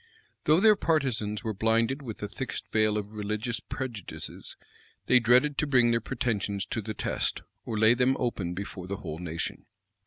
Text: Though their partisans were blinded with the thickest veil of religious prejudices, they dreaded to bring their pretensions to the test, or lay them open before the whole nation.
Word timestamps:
Though 0.45 0.59
their 0.59 0.75
partisans 0.75 1.43
were 1.43 1.53
blinded 1.53 2.01
with 2.01 2.17
the 2.17 2.27
thickest 2.27 2.67
veil 2.71 2.97
of 2.97 3.11
religious 3.13 3.59
prejudices, 3.59 4.57
they 5.05 5.19
dreaded 5.19 5.59
to 5.59 5.67
bring 5.67 5.91
their 5.91 6.01
pretensions 6.01 6.65
to 6.71 6.81
the 6.81 6.95
test, 6.95 7.43
or 7.65 7.77
lay 7.77 7.93
them 7.93 8.17
open 8.19 8.55
before 8.55 8.87
the 8.87 8.97
whole 8.97 9.19
nation. 9.19 9.67